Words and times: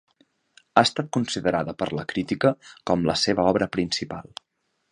Ha 0.79 0.83
estat 0.87 1.11
considerada 1.17 1.75
per 1.81 1.89
la 1.99 2.07
crítica 2.13 2.53
com 2.91 3.07
la 3.11 3.17
seva 3.25 3.47
obra 3.53 3.69
principal. 3.79 4.33